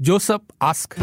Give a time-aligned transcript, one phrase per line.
[0.00, 0.94] Joseph ask.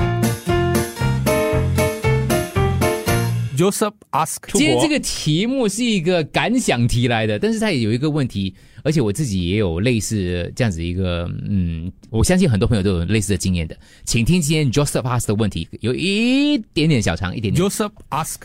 [3.57, 4.49] Joseph ask.
[4.53, 17.69] 今天这个题目是一个感想题来的，但是它也有一个问题，而且我自己也有类似这样子一个，嗯，我相信很多朋友都有类似的经验的，请听今天 Joseph ask 的问题，有一点点小长，一点点。
[17.69, 18.43] Joseph ask.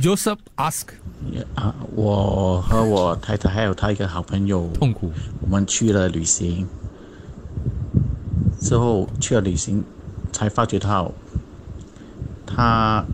[0.00, 0.84] Joseph ask.
[1.54, 6.66] 啊，我和我太太还有他一个好朋友，痛苦，我们去了旅行，
[8.60, 9.82] 之后去了旅行，
[10.32, 11.12] 才发觉到
[12.46, 13.04] 他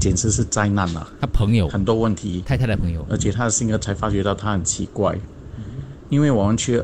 [0.00, 1.68] 简直是灾难了，他朋友。
[1.68, 5.18] 很多问题，太太的朋友，而且他的性格才发觉到他很奇怪，
[6.08, 6.82] 因为我们去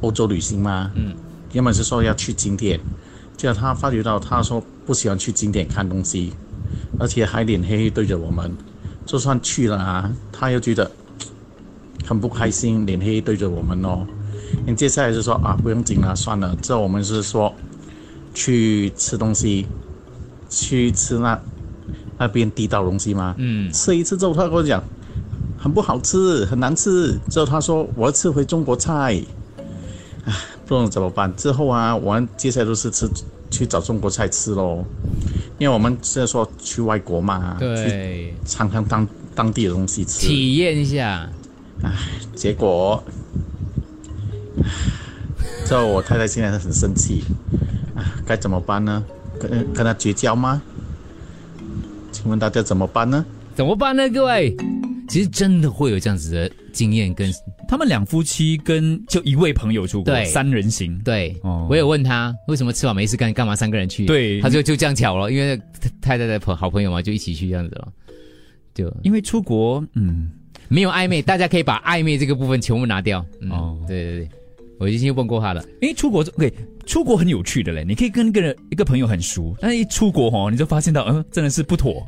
[0.00, 1.14] 欧洲旅行嘛，嗯，
[1.52, 2.80] 原本是说要去景点，
[3.36, 6.32] 结果他发觉到他说不喜欢去景点看东西，
[6.98, 8.54] 而且还脸黑黑对着我们，
[9.06, 10.90] 就算去了啊，他又觉得
[12.04, 14.06] 很不开心，脸黑黑对着我们哦。
[14.66, 17.52] 你接下来就说啊，不用紧了，算了，这我们是说
[18.34, 19.66] 去吃东西，
[20.50, 21.40] 去吃那
[22.18, 23.34] 那边地道东西吗？
[23.38, 24.82] 嗯，吃一次之后，他跟我讲
[25.56, 27.18] 很不好吃，很难吃。
[27.30, 29.22] 之后他说我要吃回中国菜，
[30.24, 30.32] 唉，
[30.66, 31.34] 不懂怎么办。
[31.36, 33.08] 之后啊，我们接下来都是吃
[33.50, 34.84] 去找中国菜吃喽，
[35.58, 40.26] 因为我们是说去外国嘛，去对，尝尝当当地的东西吃。
[40.26, 41.28] 体验一下，
[42.34, 43.02] 结果，
[45.66, 47.24] 这我太太现在很生气，
[47.94, 49.02] 啊，该怎么办呢？
[49.40, 50.60] 跟跟他绝交吗？
[52.12, 53.24] 请问大家怎么办呢？
[53.54, 54.08] 怎么办呢？
[54.10, 54.54] 各位，
[55.08, 57.32] 其实真的会有这样子的经验跟
[57.66, 60.98] 他们两夫妻跟就一位朋友出国，对三人行。
[61.02, 64.04] 对，哦我有问他为什么吃完没事干，干嘛三个人去？
[64.04, 65.56] 对他就就这样巧了，因为
[66.02, 67.88] 太太的朋好朋友嘛，就一起去这样子了，
[68.74, 70.30] 就因为出国，嗯，
[70.68, 73.24] 没有暧昧，大家可以把暧昧这个部分全部拿掉。
[73.40, 74.28] 嗯、哦对对对，
[74.78, 75.64] 我已经问过他了。
[75.80, 76.52] 因为出国，OK，
[76.84, 82.06] 出国很有趣的嘞，你可以跟一个人一个朋友很熟，但是一出国哦，你就发现到，嗯、真的是不妥。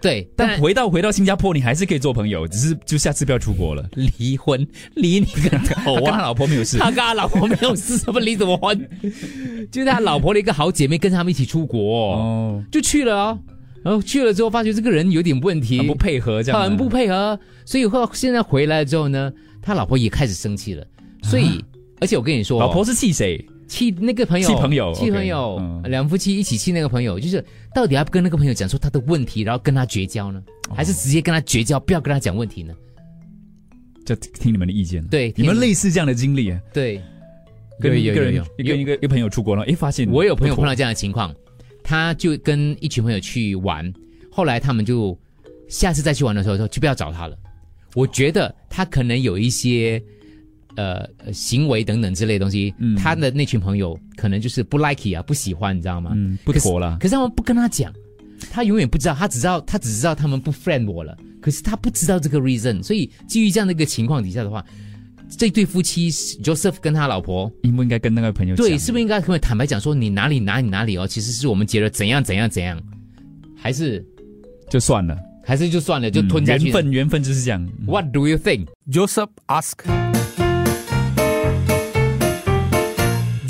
[0.00, 3.88] 对，但回到回到新加坡，你还是可以做朋友，只是就下次不要出国了。
[4.18, 8.88] 离婚，离你跟他 他跟他老婆没有事，他跟他老婆没有事，什么离什么婚？
[9.70, 13.38] 就是他老婆的一个好姐妹跟他们一起出国，哦，就去了哦。
[13.82, 19.32] 然后去了之后，发觉这个人有点问题，很不配合这样啊，很不配合，所以后现在回来之后呢，
[19.62, 20.86] 他老婆也开始生气了。
[21.22, 21.64] 所以，
[22.00, 23.42] 而且我跟你说，老婆是气谁？
[23.70, 27.42] 气那个朋友，气朋友气朋友，嗯两夫妻一起气那个朋友，就是
[27.72, 32.74] 到底要跟那个朋友讲说他的问题，然后跟他绝交呢，哦还是直接跟他绝交，不要跟他讲问题呢？
[34.04, 35.06] 就听你们的意见。
[35.06, 36.60] 对，你们听类似这样的经历啊？
[36.72, 37.00] 对，
[37.78, 41.32] 跟一个人跟一个一个朋友出国了，哎，发现我有朋友碰到这样的情况，
[41.84, 43.92] 他就跟一群朋友去玩，
[44.32, 45.16] 后来他们就
[45.68, 47.38] 下次再去玩的时候说就不要找他了。
[47.94, 50.02] 我觉得他可能有一些
[50.76, 56.12] 呃呃行为等等之类的东西，嗯他的那群朋友可能就是不 like 啊，不喜欢，你知道吗？
[56.14, 57.92] 嗯不妥了可是可是他们不跟他讲，
[58.50, 64.64] 他永远不知道，他只知道他只知道他们不 friend 我了，可是他不知道这个 reason，所以基于这样的一个情况底下的话，
[65.36, 67.50] 这对夫妻 Joseph 跟他老婆。
[67.62, 68.66] 应不应该跟那个朋友讲？
[68.66, 71.06] 对，是不是应该跟我坦白讲说你哪里哪里哪里哦？
[71.06, 72.80] 其实是我们觉得怎样怎样怎样，
[73.56, 74.04] 还是
[74.68, 76.64] 就算了，还是就算了，就吞下去。
[76.64, 77.68] 嗯缘分，缘分就是这样。
[77.86, 78.66] What do you think?
[78.90, 80.09] Joseph ask.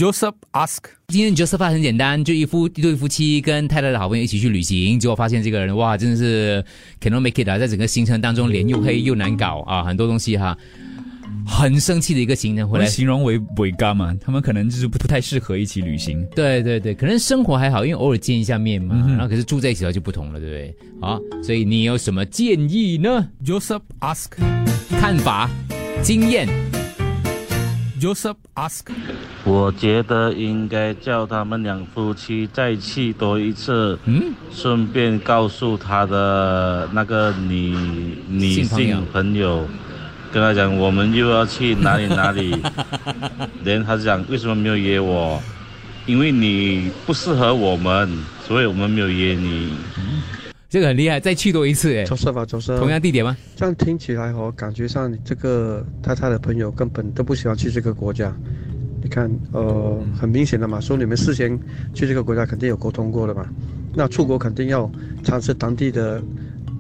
[0.00, 0.78] Joseph ask.
[1.08, 6.64] 今天 Joseph 很简单，就一夫一对夫妻跟太太的好朋友一起去旅行，结果发现这个人哇，真的是
[7.02, 10.56] cannot make it 啊，在整个行程当中脸又黑又难搞啊，很多东西哈，
[11.46, 12.86] 很生气的一个行程回来。
[12.86, 14.16] 形容为伪干嘛？
[14.22, 16.26] 他们可能就是不不太适合一起旅行。
[16.34, 20.74] 对对对，可能生活还好，因为偶尔见一下面嘛，嗯然后可是住在一起的话就不同了，对不对？
[21.02, 24.30] 好，所以你有什么建议呢？Joseph ask.
[24.98, 25.50] 看法、
[26.02, 26.48] 经验？
[28.00, 28.86] Joseph ask.
[29.44, 37.76] 我觉得应该叫他们两夫妻再去多一次，嗯，顺便告诉他的那个女
[38.26, 39.68] 女性朋友
[40.32, 42.56] 跟他讲我们又要去哪里哪里，
[43.64, 45.42] 连他讲为什么没有约我，
[46.06, 48.08] 因为你不适合我们，
[48.46, 49.74] 所以我们没有约你。
[50.70, 52.78] 这个很厉害，再去多一次哎，周师吧，周师。
[52.78, 53.36] 同样地点吗？
[53.56, 58.32] 这样听起来哦，感觉上你这个他他的朋友根本都不喜欢去这个国家。
[59.02, 61.58] 你看，呃，很明显的嘛，说你们事先
[61.92, 63.44] 去这个国家肯定有沟通过的嘛。
[63.92, 64.88] 那出国肯定要
[65.24, 66.22] 尝试当地的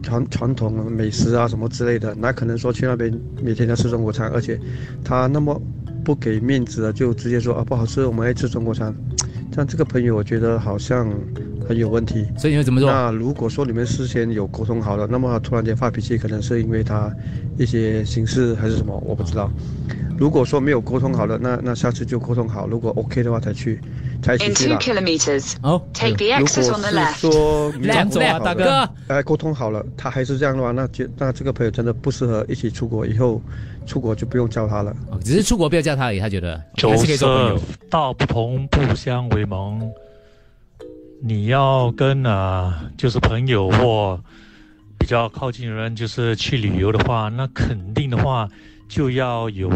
[0.04, 3.12] 传传统美食啊什么之类的，哪可能说去那边
[3.42, 4.30] 每天要吃中国餐？
[4.30, 4.56] 而且
[5.02, 5.60] 他那么
[6.04, 8.94] 不给面子的，就直接说啊不好吃，我们爱吃中国餐。
[9.52, 11.12] 像这个朋友，我觉得好像
[11.70, 12.26] 很有问题。
[12.36, 12.90] 所以你会怎么做？
[12.90, 17.08] 那如果说你们事先有沟通好了，那么突然间发脾气，可能是因为他
[17.56, 19.48] 一些形式还是什么，我不知道。
[20.18, 23.80] 如果说没有沟通好了，那那下次就沟通好，如果 OK 的话才去，
[24.20, 24.78] 才一起 In 去 two 啦。
[24.80, 27.32] kilometers, 哦，take the 如 exit 果 on the 是 left.
[27.32, 28.92] 说没有转走啊，沟通好了大哥。
[29.14, 33.40] 哎，沟通好了，他还是这样的话，那就那这个朋友真的不适合一起出国，以后
[33.86, 34.90] 出国就不用叫他了。
[35.10, 39.90] 哦只是出国不要叫他而已，他觉得还是可以做朋友色道不同不相为谋。
[41.22, 44.18] 你要跟啊、就是朋友或
[44.98, 48.48] 比较靠近的人，就是去旅游的话，那肯定的话
[48.88, 49.70] 就要有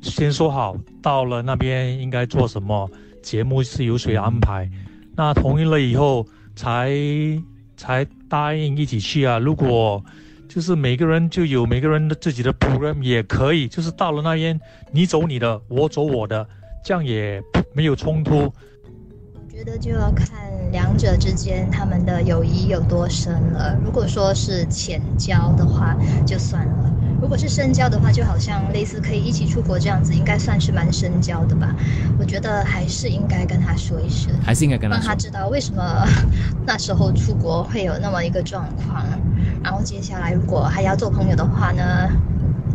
[0.00, 2.88] 先说好，到了那边应该做什么，
[3.22, 4.70] 节目是由谁安排。
[5.16, 6.92] 那同意了以后，才
[7.76, 9.36] 才答应一起去啊。
[9.38, 10.00] 如果
[10.48, 14.58] 就是每个人就有每个人的自己的 program 也可以，就是到了那边
[14.92, 16.48] 你走你的，我走我的，
[16.84, 17.42] 这样也
[17.74, 18.52] 没有冲突。
[19.58, 20.28] 觉得就要看
[20.70, 23.76] 两者之间他们的友谊有多深了。
[23.84, 31.74] 如果说是浅交的话，就算了；如果是深交的话，就好像类似可以一起出国这样子，应该算是蛮深交的吧。
[32.20, 35.00] 我觉得还是应该跟他说一声，还是应该跟他说。
[35.00, 36.06] 让他知道为什么
[36.64, 39.04] 那时候出国会有那么一个状况。
[39.64, 42.08] 然后接下来如果还要做朋友的话呢？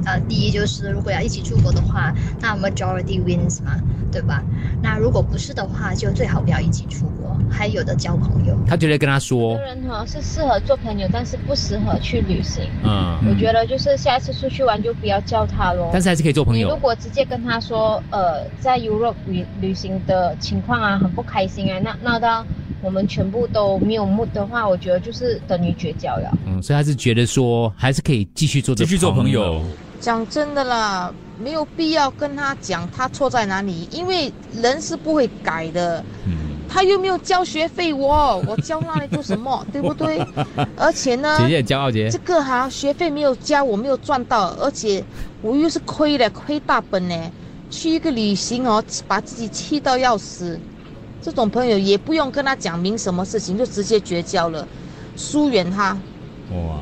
[0.05, 3.79] 呃，第一就是如果要一起出国的话，那 majority wins 嘛，
[4.11, 4.43] 对吧？
[4.81, 8.57] 那如果不是的话，就最好不要一起出国，还有的交朋友。
[8.67, 12.63] 他觉得跟他说有，人哈是适合做朋友，但是不适合去旅行。
[12.83, 15.89] 嗯，我觉得就是下一次出去玩就不要叫他咯。
[15.91, 16.77] 但是还是可以做朋你如。
[16.83, 22.45] 果直接跟他说，呃，在 Europe 旅旅行的情况啊，很不开心啊，那闹到
[22.81, 26.37] 我们全部都没有 mood 的话，我觉得就是等于绝交了。
[26.45, 29.61] 嗯，所以他是觉得说还是可以继续做继续做朋友。
[30.03, 34.29] 讲真的啦，没有必要跟他讲他错在哪里，因为
[34.61, 36.03] 人是不会改的。
[36.27, 36.33] 嗯，
[36.67, 40.19] 他又没有交学费我， 我交那里做什么， 对不对？
[40.75, 45.01] 而且呢，姐姐很骄傲，姐这个哈、学费没有交，我没有赚到，而且
[45.41, 47.15] 我又是亏的，亏大本呢。
[47.69, 50.59] 去一个旅行哦，把自己气到要死，
[51.21, 54.67] 这种朋友也不用跟他讲明什么事情，就直接绝交了，
[55.15, 55.97] 疏远他。
[56.51, 56.81] 哇，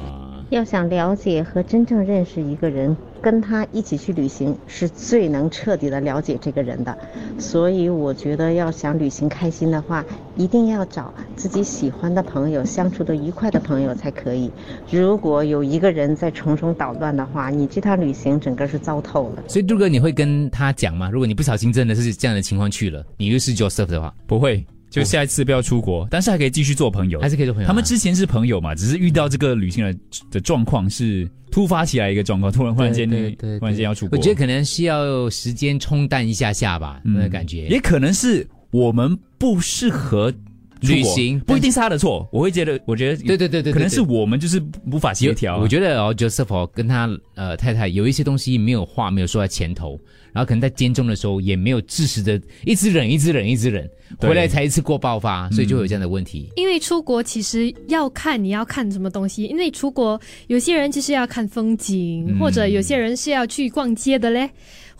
[0.49, 6.97] 要想了解和真正认识一个人，跟他一起去旅行是最能彻底的了解这个人的。
[7.37, 10.03] 所以我觉得，要想旅行开心的话，
[10.35, 14.51] 一定要找自己喜欢的朋友，相处的愉快的朋友才可以。
[14.89, 19.43] 如果有一个人在从中捣乱的话，你这趟旅行整个是糟透了。
[19.47, 21.09] 所以杜哥你会跟他讲吗？
[21.11, 27.69] 如果你不小心真的是这样的情况去了，你又是 Joseph 的话，不会，就下一次不要出国，但是还可以继续做朋友，还是可以做朋友啊。
[27.69, 29.99] 他们之前是朋友嘛，只是遇到这个旅行的
[30.31, 37.67] 的状况是突发起来一个状况，突然忽然间对对对忽然间要出国，我觉得可能需要时间冲淡一下下吧，那个感觉。
[37.67, 40.33] 也可能是我们不适合
[40.81, 41.39] 旅行。
[41.41, 44.61] 不一定是他的错，我会觉得，我觉得对对对对，可能是我们就是
[44.91, 45.55] 无法协调。
[45.55, 45.59] 啊。
[45.61, 49.99] 我觉得哦，Joseph 哦跟他呃太太有一些东西没有话没有说在前头，
[50.33, 56.49] 然后可能在监中的时候也没有适时的一直忍一直忍一直忍，回来才一次过爆发，所以就会有这样的问题。
[56.55, 62.39] 因为出国其实要看你要看什么东西，因为出国有些人其实要看风景，嗯。
[62.39, 64.49] 或者有些人是要去逛街的嘞，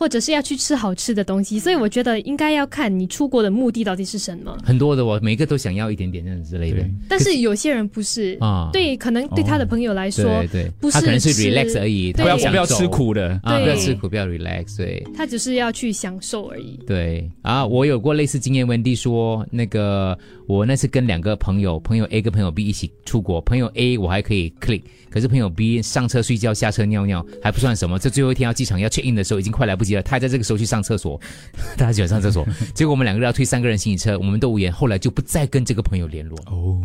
[0.02, 4.58] 或者是要去吃好吃的东西，所以我觉得应该要看你出国的目的到底是什么。
[4.64, 8.36] 很多的我每个都想要一点点这样之类的，但是有些人不是。
[8.40, 8.72] 啊。
[8.74, 13.40] 对，可能对他的朋友来说，对对，不是他可能是 relax 而已，他不要不要吃苦的。
[13.44, 15.06] 啊，不要吃苦，不要 relax，对。
[15.16, 16.80] 他只是要去享受而已。
[16.88, 17.30] 对。
[17.44, 18.66] 啊，我有过类似经验。
[18.68, 31.20] 温蒂说，那个我那次跟两个朋友，朋友 A 跟朋友 B 一起出国，朋友 A 我还可以 click，可是朋友 B 上车睡觉、下车尿尿还不算什么，这最后一天要机场要 check in 的时候已经快来不及了，他还在这个时候去上厕所，
[31.78, 36.40] 他喜欢上厕所，结果我们两个人要推三个人行李车，我们都无言，后来就不再跟这个朋友联络。
[36.48, 36.82] 哦，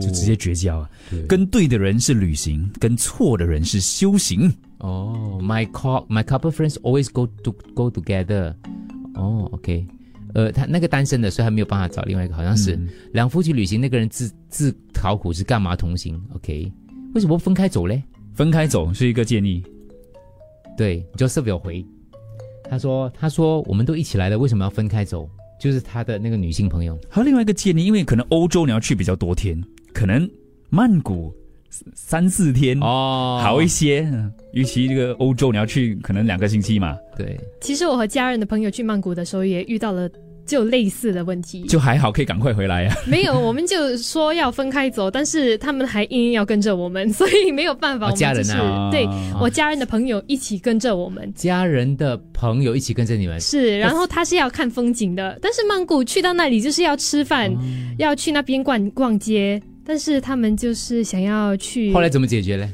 [0.00, 0.90] 就直接绝交啊！
[1.28, 4.50] 跟对的人是旅行，跟错的人是修行。
[4.78, 8.54] 哦、m y co my couple friends always go to go together。
[9.14, 9.84] 哦，OK，
[10.34, 16.70] 呃，他那个单身的，所以他没有办法找另外一个，好像是、嗯两夫妻旅行，那个人自自讨苦是干嘛同行？OK，
[17.18, 18.00] 为什么不分开走嘞？
[18.32, 19.60] 分开走是一个建议。
[20.76, 21.84] 对，Joseph 有回，
[22.70, 25.28] 他说他说我们都一起来了，为什么要分开走？
[25.58, 29.60] 就是他的那个女性朋友，还有另外一个建议，因为可能欧洲你要去比较多天，
[29.92, 30.30] 可能
[30.70, 31.34] 曼谷
[31.92, 34.08] 三四天哦好一些。
[34.12, 36.96] 嗯尤其这个欧洲你要去可能两个星期嘛。
[37.16, 40.08] 对，其实我和家人的朋友去曼谷的时候，也遇到了
[40.48, 41.62] 就类似的问题。
[41.68, 42.96] 就还好，可以赶快回来啊。
[43.06, 48.10] 没有，我们就说要分开走，但是他们还硬硬要跟着我们，所以没有办法。
[48.12, 51.32] 家人就是啊对哦我家人的朋友一起跟着我们。
[51.34, 57.58] 家人的朋友一起跟着你们，是，然后他是要看风景的，但是曼谷去到那里就是要吃饭，哦
[57.98, 61.92] 要去那边逛逛街，但是他们就是想要去。
[61.92, 62.68] 后来怎么解决呢？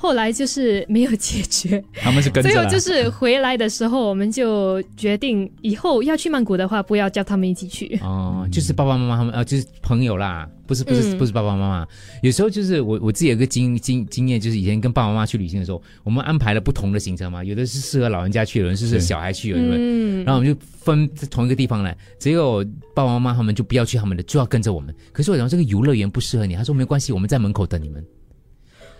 [0.00, 7.98] 后来就是没有解决， 他们是跟着啦最后就是回来的时候，我们就决定以后要去曼谷的话，不要叫他们一起去。
[8.02, 11.86] 哦，就是爸爸妈妈他们，呃，就是朋友啦，不是不是、嗯不是爸爸妈妈。
[12.22, 19.76] 有时候就是我我自己有个经经经验，就是以前跟爸爸妈妈去旅行的时候，我们安排了不同的行程嘛，有的是适合老人家去，有的是适合小孩去，有的是。
[19.78, 22.64] 嗯然后我们就分在同一个地方来，只有
[22.94, 24.94] 爸爸妈妈他们就不要去他们的，就要跟着我们。
[25.12, 28.02] 可是我讲这个游乐园不适合你，他说没关系，我们在门口等你们，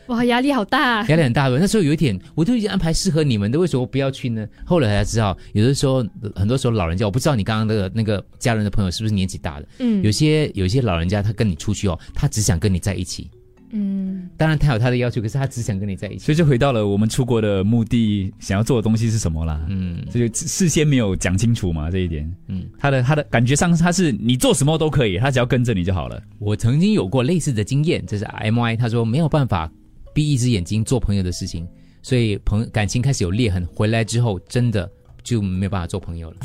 [0.07, 1.07] 哇，压力好大。
[1.07, 1.59] 压力很大的。
[1.59, 4.47] 那时候有一点，我都已经安排适合你们的，为什么不要去呢？
[4.65, 6.05] 后来才知道，有的时候
[6.35, 13.31] 很多时候老人家，我不知道你刚刚的那个家人的朋友是不是年纪大的，嗯有些有些老人家他跟你出去哦，他只想跟你在一起。
[13.73, 16.25] 嗯，当然他有他的要求，可是他只想跟你在一起。
[16.25, 19.65] 所以就回到了我们出国的目的，想要做的东西是什么啦。
[19.69, 22.29] 嗯，这就事先没有讲清楚嘛，这一点。
[22.49, 26.21] 嗯，他的他的感觉上他是你做什么都可以，他只要跟着你就好了。
[26.41, 29.71] 我曾经有过类似的经验，这是 M Y，他说没有办法
[30.13, 31.67] 闭一只眼睛做朋友的事情，
[32.03, 34.91] 所以朋感情开始有裂痕，回来之后真的
[35.23, 36.37] 就没有办法做朋友了。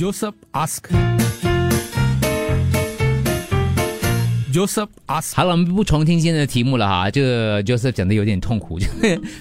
[4.56, 5.36] Joseph ask.
[5.36, 7.12] 好了，我们不重听今天的题目了哈。
[7.12, 8.88] 这个 Joseph 讲的有点痛苦， 就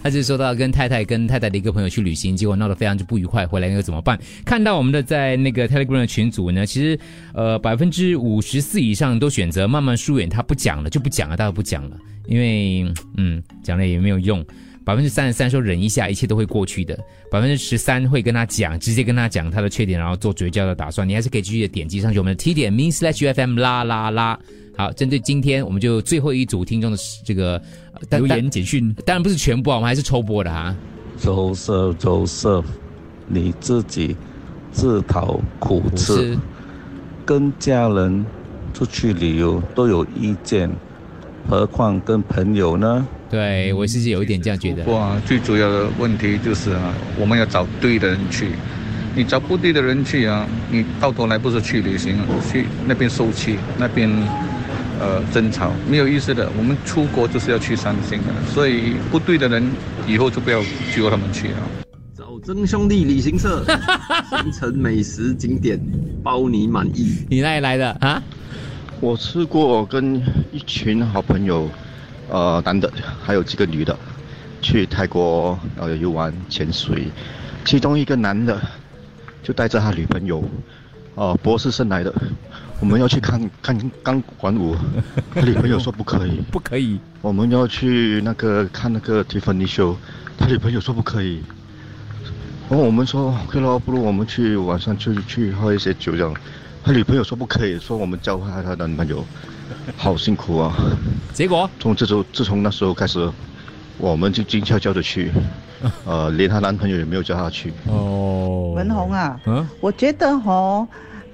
[0.03, 4.19] 他就说到跟太太跟太太的一个朋友去旅行，结果闹得非常之不愉快，回来应该怎么办？
[4.45, 6.99] 看到我们的在那个 Telegram 的群组呢，其实
[7.33, 14.45] 呃百分之五十四以上都选择慢慢疏远，他不讲了就不讲了，大家不讲了，因为嗯讲了也没有用。
[14.85, 16.99] 百分之三十三说忍一下，一切都会过去的。
[17.31, 21.09] 百分之十三会跟他讲，直接跟他讲他的缺点，然后做绝交的打算。
[21.09, 24.39] 你还是可以继续的点击上去我们的 T 点 me slash FM 啦啦啦。
[24.77, 27.61] 好，针对今天我们就最后一组听众的这个
[28.11, 30.75] 呃留言简讯，当然不是全部啊，我们还是抽播的哈。
[31.17, 32.63] 周色周色，
[33.29, 34.17] 你自己
[34.73, 36.37] 自讨苦吃，
[37.25, 38.27] 跟家人
[38.75, 40.69] 出去旅游都有意见，
[41.49, 43.07] 何况跟朋友呢？
[43.35, 44.85] 对我自己有一点这样觉得。
[44.85, 48.51] 哇，最主要的问题就是啊，我们要找对的人去。
[49.17, 52.17] 你找不对的人去啊，你到头来不是去旅行，
[52.49, 54.09] 去那边受气，那边
[55.01, 56.49] 呃争吵，没有意思的。
[56.57, 59.69] 我们出国就是要去散心的，所以不对的人
[60.07, 60.63] 以后就不要
[60.95, 61.59] 揪他们去啊。
[62.17, 63.65] 找真兄弟旅行社，
[64.31, 65.81] 行程美食景点
[66.23, 67.17] 包你满意。
[67.29, 68.23] 你哪里来的啊？
[69.01, 70.23] 我吃过跟
[70.53, 71.69] 一群好朋友，
[72.29, 72.91] 呃，男的
[73.23, 73.97] 还有几个女的，
[74.63, 77.09] 去泰国呃游玩潜水，
[77.65, 78.61] 其中一个男的
[79.43, 80.43] 就带着他女朋友，
[81.15, 82.13] 哦、博士生来的，
[82.81, 84.75] 我们要去看看钢管舞，
[85.35, 86.99] 他女朋友说不可以， 不可以。
[87.21, 89.95] 我们要去那个看那个 Tiffany show，
[90.39, 91.43] 他女朋友说不可以。
[92.69, 96.35] 然后我们说 OK 咯，不如我们去晚上去去喝一些酒这样。
[96.85, 99.25] 他女朋友说不可以，说我们教坏他的男朋友，
[99.97, 100.77] 好辛苦啊。
[101.33, 103.27] 结果从这周自从那时候开始，
[103.97, 105.33] 我们就静悄悄的去，
[106.05, 107.73] 呃，连她男朋友也没有叫她去。
[107.89, 110.87] 哦文红啊，嗯我觉得哦，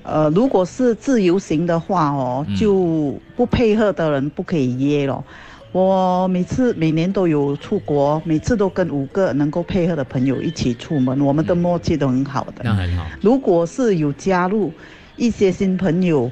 [0.04, 5.24] 呃，如果是自由行的话哦，嗯就不配合的人不可以约咯。
[5.72, 12.62] 我每次每年都有出国，每次都跟五个能够配合的朋友一起出门，我们的默契都很好的。
[12.62, 13.04] 那很好。
[13.20, 14.72] 如果是有加入
[15.20, 16.30] 一些新朋友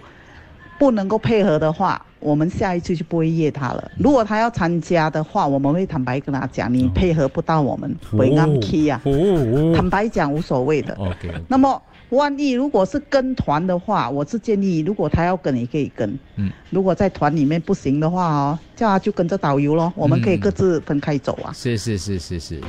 [0.79, 3.91] 不能够配合的话，我们下一次就不会约他了。
[3.99, 8.99] 如果他要参加的话，我们会坦白跟他讲，你配合不到我们，会按 key 啊。
[9.77, 10.97] 坦白讲无所谓的。
[11.49, 16.19] 那么万一如果是跟团的话，我是建议，如果他要跟，也可以跟。
[16.37, 16.51] 嗯。
[16.71, 21.53] 如果在团里面不行的话哦，叫他就跟着导游咯，我们可以嗯各自分开走啊。
[21.53, 22.61] 是是是是是。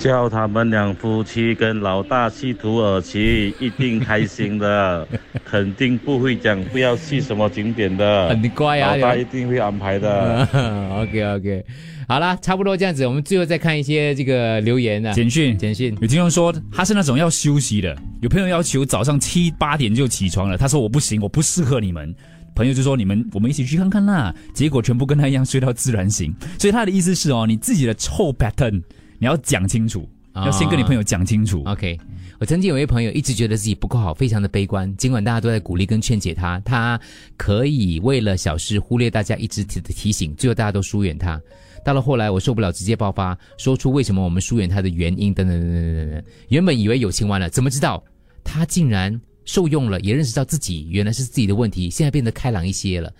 [0.00, 5.06] 叫他们两夫妻跟老大去土耳其，一定开心的，
[5.44, 8.30] 肯定不会讲不要去什么景点的。
[8.30, 10.48] 很乖啊老大一定会安排的。
[11.02, 11.64] OK OK，
[12.08, 15.94] 好啦，差不多这样子，我们最后再看一些这个留言啊，简讯，简讯。
[16.00, 22.14] 有听众说他是那种要休息的，有朋友要求早上七八点就起床了，他说我不行，我不适合你们。
[22.54, 26.34] 朋友就说你们我们一起去看看啦，结果全部跟他一样睡到自然醒。
[26.58, 28.82] 所以他的意思是哦，你自己的臭 pattern
[29.20, 31.62] 你要讲清楚，要先跟你朋友讲清楚。
[31.66, 32.00] OK，
[32.38, 34.90] 我曾经有一位朋友一直觉得自己不够好，非常的悲观。
[34.96, 36.98] 尽管大家都在鼓励跟劝解他，他
[37.36, 41.38] 可以为了小事忽略大家一直提的提醒，最后大家都疏远他。
[41.84, 46.24] 到了后来，我受不了，直接爆发，说出为什么我们疏远他的原因，等等等等等等。
[46.48, 48.02] 原本以为友情完了，怎么知道
[48.42, 53.12] 他竟然受用了，也认识到自己原来是自己的问题，现在变得开朗一些了。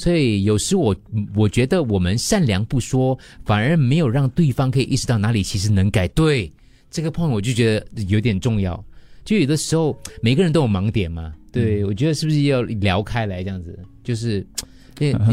[0.00, 0.96] 所以有时我
[1.34, 6.08] 我觉得我们善良不说，反而没有让对方可以意识到哪里其实能改。
[6.08, 6.50] 对
[6.90, 8.82] 这个 point 我就觉得有点重要。
[9.26, 13.78] 就有的时候每个人都有盲点嘛，对、我觉得是不是要聊开来这样子？
[14.02, 14.42] 就是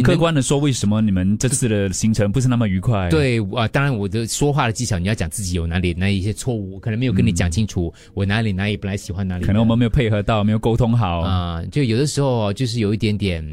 [0.03, 11.21] 客观的说，为什么你们这次的行程不是那么愉快？，对啊、当然我的说话的技巧，你要讲自己有哪里哪一些错误，我可能没有跟你讲清楚，我哪里哪里本来喜欢哪里，可能我们没有配合到，没有沟通好。
[11.21, 13.43] 啊、就有的时候哦就是有一点点，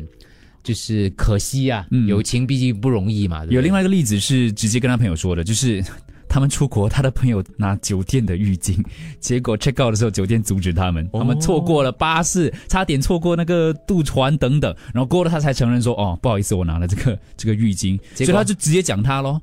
[0.64, 3.40] 就是可惜啊，友情毕竟不容易嘛。
[3.44, 3.54] 对对？
[3.54, 5.84] 有另外一个例子是直接跟他朋友说的，就是
[6.28, 8.82] 他们出国，他的朋友拿酒店的浴巾，
[9.20, 18.32] 结果 check out 的时候，酒店阻止他们，他们错过了巴士，差点错过那个渡船等等，然后过了他才承认说，哦，不好意思，我拿了这个 这个浴巾，所结果？
[18.32, 19.40] 以他就直接讲他咯。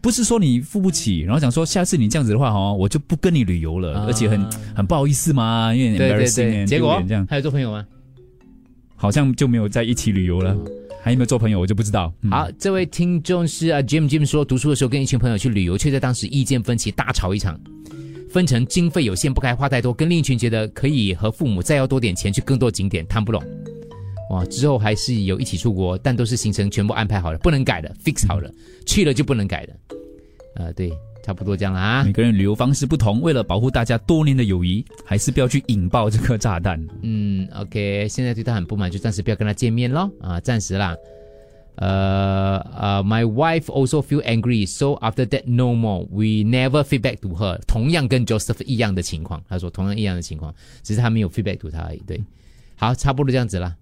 [0.00, 4.40] 不是说你付不起，然后讲说下次你这样子的话哦，我就不跟你旅游了，而且很
[4.74, 7.02] 很不好意思嘛，因为对对 embarrassing 对，and 结果？
[7.08, 7.84] 这样，还有做朋友吗？
[8.96, 10.56] 好像就没有在一起旅游了，
[11.02, 12.12] 还有没有做朋友我就不知道。
[12.30, 17.60] 好，这位听众是啊 Jim Jim 说，读书的时候跟一群朋友去旅游，却在当时意见分歧，大吵一场。
[18.28, 23.42] 分成经费有限，不该花太多，跟另一群觉得可以和父母再要多点钱去更多景点，谈不拢。
[24.30, 28.50] 哇，之后还是有一起出国，但都是行程全部安排好了，不能改的，fix 好了，
[28.84, 29.72] 去了就不能改的。
[30.56, 30.92] 呃，对，
[31.26, 32.12] 差不多这样了啊每。
[32.12, 36.80] 个人旅游方式不同，为了保护大家多年的友谊，还是不要去引爆这颗炸弹。
[37.02, 40.08] 嗯，OK，现在对他很不满，就暂时不要跟他见面咯。
[40.20, 40.96] 啊，暂时啦。
[41.78, 46.06] 呃呃、m y wife also feel angry, so after that no more.
[46.10, 47.60] We never feedback to her.
[47.66, 50.54] 同样跟 Joseph 一样的情况，他说同样一样的情况，
[50.84, 52.02] 只是他没有 feedback to 他而已。
[52.06, 52.22] 对，
[52.76, 53.74] 好，差不多这样子啦，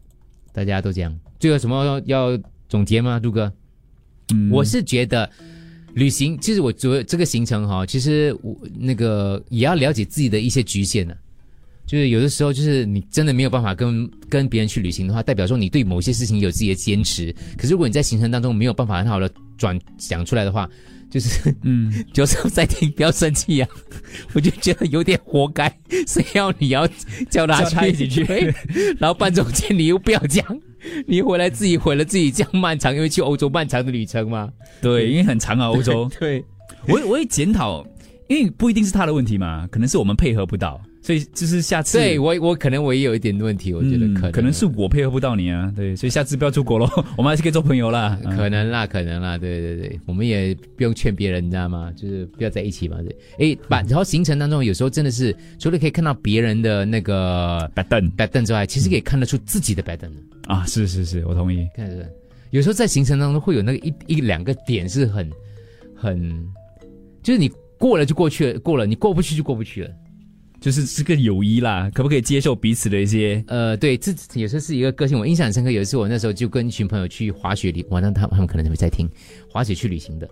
[0.52, 1.14] 大家都这样。
[1.38, 2.36] 最后有什么要
[2.70, 3.52] 总结吗，杜哥？
[4.32, 5.30] 嗯我是觉得
[5.94, 11.14] 旅行，其实我觉得这个行程哈，其实我那个也要了解自己的一些局限呢、
[11.86, 17.34] 就是有的时候，就是你真的没有办法跟跟别人去旅行的话，代表说你对某些事情有自己的坚持。
[17.56, 20.68] 可是如果你在行程当中没有办法很好的转讲出来的话，
[21.10, 23.68] 就是嗯， 就是在听，不要生气呀、
[24.34, 25.72] 我就觉得有点活该，
[26.06, 26.86] 谁要你要
[27.30, 28.24] 叫他叫他去一起去。
[28.98, 30.44] 然后半中间你又不要讲，
[31.06, 34.50] 你回来自己毁了自己这样漫长，因为去欧洲漫长的旅程嘛。
[34.80, 36.10] 对，因为很长啊，欧洲。
[36.18, 36.44] 对，
[36.88, 37.86] 我我会检讨，
[38.28, 48.18] 因为不一定是他的问题嘛，可能是我们配合不到，所以就是下次对我我可能我也有一点问题，我觉得嗯可能、可能是我配合不到你啊，对，所以下次不要出国咯， 我们还是可以做朋友啦。
[48.24, 51.92] 嗯可能啦，可能啦，对对对，我们也不用劝别人，你知道吗？
[51.94, 53.54] 就是不要在一起嘛，对。
[53.54, 60.20] 哎，把然后行程当中有时候真的是除了可以看到别人的那个 bad 凳 bad 凳之外，其实可以看得出自己的 bad 凳的。
[60.46, 61.68] 啊，是是是，我同意。
[61.76, 62.08] 看是不是？
[62.48, 65.30] 有时候在行程当中会有那个一一两个点是很
[65.94, 66.48] 很，
[67.22, 69.90] 就是你过了就过去了，过了你过不去就过不去了。
[70.60, 73.44] 就是这个友谊啦，可不可以接受彼此的一些？
[73.48, 75.70] 呃，对，这有时候是一个个性，我印象很深刻。
[75.70, 79.06] 有一次我那时候就跟一群朋友去滑雪旅，晚上他们他们可能会在听
[79.50, 80.26] 滑雪去旅行的，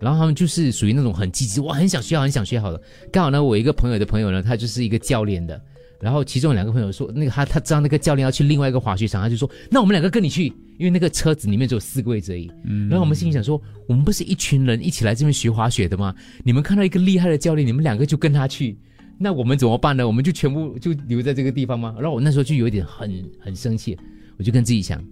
[0.00, 2.82] 然后他们就是属于那种很积极，哇，很想学好，很想学好的。
[3.12, 5.60] 刚好呢，我一个朋友的朋友呢，他就是一个教练的，
[6.00, 10.46] 然后其中有两个朋友说，那个他他知道那个教练要去另外一个滑雪场，他就说，那我们两个跟你去，
[10.78, 12.50] 因为那个车子里面只有四个位置而已。
[12.64, 16.12] 嗯然后我们心里想说，我们不是一群人一起来这边学滑雪的吗？
[16.42, 18.76] 你们看到一个厉害的教练，你们两个就跟他去，
[19.18, 20.06] 那我们怎么办呢？
[20.06, 21.94] 我们就全部就留在这个地方吗？
[21.98, 23.96] 然后我那时候就有一点很很生气，
[24.36, 25.02] 我就跟自己想，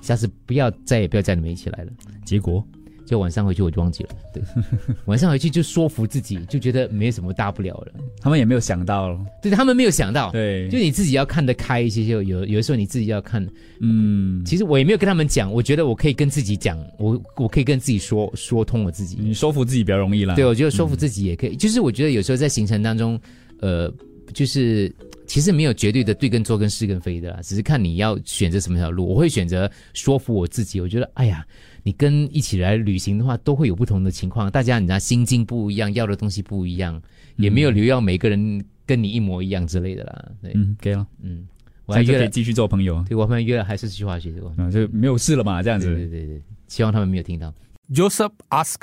[0.00, 1.92] 下次不要再也不要叫你们一起来了。
[2.24, 2.66] 结果
[3.06, 4.42] 就晚上回去我就忘记了，对，
[5.06, 7.92] 晚上回去就说服自己，就觉得没什么大不了了。
[8.20, 10.68] 他们也没有想到，对他们没有想到，对。
[10.68, 13.46] 就你自己要看得开一些，就有有的时候你自己要看，
[13.80, 20.34] 嗯，其实我也没有跟他们讲，我觉得我可以跟自己讲，我我可以跟自己说说通我自己，你说服自己比较容易啦。
[20.34, 23.18] 对，我觉得说服自己也可以，就是我觉得有时候在行程当中，
[23.60, 23.92] 呃，
[24.32, 24.94] 就是
[25.26, 29.06] 其实没有绝对的对跟错跟是跟非的啦，只是看你要选择什么条路。
[29.06, 31.46] 我会选择说服我自己，我觉得哎呀，
[31.82, 37.00] 你跟一起来旅行的话，都会有不同的情况，大家你知道心境不一样，要的东西不一样，
[37.36, 40.30] 也没有留要每个人跟你一模一样之类的啦。
[40.42, 41.46] 对，嗯，可以了，嗯，
[41.86, 43.04] 我还约了可以继续做朋友。
[43.08, 45.86] 对我们约了还是去滑雪的，啊，就没有事了嘛，这样子。
[45.86, 47.52] 对对对对，希望他们没有听到。
[47.92, 48.82] Joseph ask.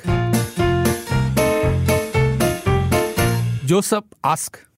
[3.67, 4.72] Joseph ask.